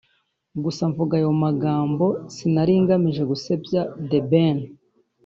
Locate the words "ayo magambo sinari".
1.19-2.73